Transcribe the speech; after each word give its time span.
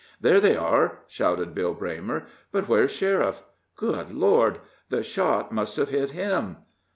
"There 0.19 0.39
they 0.39 0.55
are!" 0.57 1.03
shouted 1.05 1.53
Bill 1.53 1.75
Braymer; 1.75 2.23
"but 2.51 2.67
where's 2.67 2.89
sheriff? 2.91 3.43
Good 3.75 4.11
Lord! 4.11 4.59
The 4.89 5.03
shot 5.03 5.51
must 5.51 5.77
have 5.77 5.89
hit 5.89 6.09
him!" 6.09 6.57